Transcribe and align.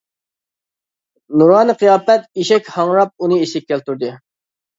نۇرانە 1.41 1.75
قىياپەت. 1.81 2.25
ئېشەك 2.41 2.73
ھاڭراپ 2.79 3.13
ئۇنى 3.27 3.39
ئېسىگە 3.45 3.69
كەلتۈردى. 3.71 4.13